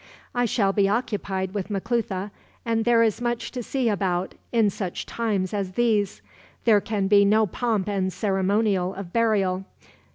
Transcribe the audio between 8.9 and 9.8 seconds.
of burial.